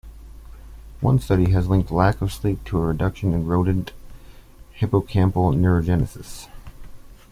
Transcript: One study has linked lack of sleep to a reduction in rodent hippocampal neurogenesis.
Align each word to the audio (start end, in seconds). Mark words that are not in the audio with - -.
One 0.99 1.19
study 1.19 1.51
has 1.51 1.69
linked 1.69 1.91
lack 1.91 2.23
of 2.23 2.33
sleep 2.33 2.63
to 2.65 2.79
a 2.79 2.81
reduction 2.81 3.33
in 3.35 3.45
rodent 3.45 3.93
hippocampal 4.73 5.53
neurogenesis. 5.55 6.47